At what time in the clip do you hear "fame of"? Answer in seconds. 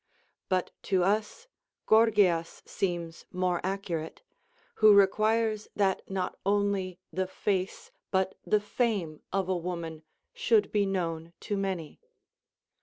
8.59-9.47